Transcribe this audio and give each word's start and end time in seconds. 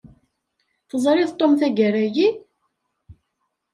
Teẓriḍ 0.89 1.29
Tom 1.33 1.53
tagara-yi? 1.59 2.29